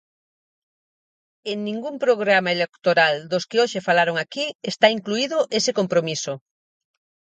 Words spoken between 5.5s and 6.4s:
ese compromiso.